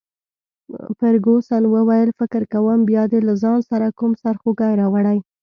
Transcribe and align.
فرګوسن 0.97 1.63
وویل: 1.75 2.09
فکر 2.19 2.41
کوم 2.53 2.79
بیا 2.89 3.03
دي 3.11 3.19
له 3.27 3.33
ځان 3.41 3.59
سره 3.69 3.87
کوم 3.99 4.11
سرخوږی 4.21 4.73
راوړی. 4.81 5.17